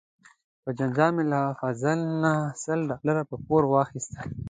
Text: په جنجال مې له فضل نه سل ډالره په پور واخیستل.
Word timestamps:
په 0.63 0.69
جنجال 0.77 1.11
مې 1.15 1.23
له 1.31 1.41
فضل 1.59 1.99
نه 2.23 2.33
سل 2.63 2.79
ډالره 2.89 3.23
په 3.29 3.35
پور 3.47 3.63
واخیستل. 3.67 4.25